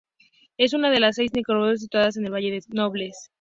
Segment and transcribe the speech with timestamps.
[0.57, 3.29] Es una de las seis necrópolis situadas en el Valle de los Nobles.